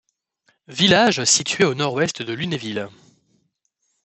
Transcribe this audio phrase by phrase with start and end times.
[0.67, 2.89] Village situé au nord-ouest de Lunéville.